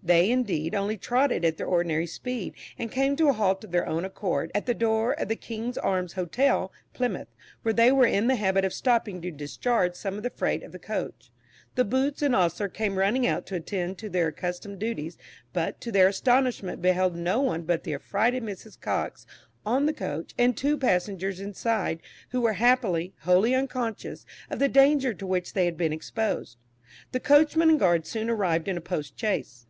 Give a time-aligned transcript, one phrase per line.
[0.00, 3.84] They, indeed, only trotted at their ordinary speed, and came to a halt of their
[3.84, 7.26] own accord at the door of the "King's Arms" Hotel, Plymouth,
[7.62, 10.70] where they were in the habit of stopping to discharge some of the freight of
[10.70, 11.32] the coach.
[11.74, 15.18] The boots and ostler came running out to attend to their accustomed duties,
[15.52, 18.80] but, to their astonishment, beheld no one but the affrighted Mrs.
[18.80, 19.26] Cox
[19.66, 21.98] on the coach and two passengers inside,
[22.30, 26.56] who were happily, wholly unconscious of the danger to which they had been exposed!
[27.10, 29.64] The coachman and guard soon arrived in a post chaise.